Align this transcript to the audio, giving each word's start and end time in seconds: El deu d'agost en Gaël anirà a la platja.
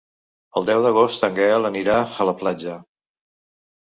El 0.61 0.65
deu 0.69 0.85
d'agost 0.85 1.27
en 1.29 1.37
Gaël 1.41 1.69
anirà 1.71 1.99
a 2.05 2.27
la 2.31 2.37
platja. 2.43 2.81